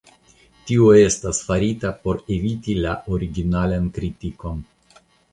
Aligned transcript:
Tio 0.67 0.85
estas 0.99 1.41
farita 1.49 1.91
por 2.07 2.23
eviti 2.35 2.77
la 2.85 2.93
originalan 3.17 3.85
kritikon. 3.99 4.65